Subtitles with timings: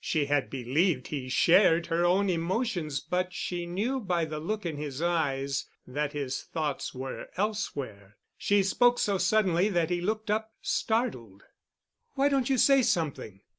[0.00, 4.78] She had believed he shared her own emotions, but she knew by the look in
[4.78, 8.16] his eyes that his thoughts were elsewhere.
[8.38, 11.42] She spoke so suddenly that he looked up, startled.
[12.14, 13.42] "Why don't you say something?